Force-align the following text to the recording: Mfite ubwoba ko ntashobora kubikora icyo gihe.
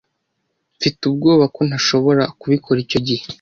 Mfite 0.77 1.01
ubwoba 1.09 1.45
ko 1.55 1.61
ntashobora 1.67 2.23
kubikora 2.39 2.77
icyo 2.85 2.99
gihe. 3.07 3.25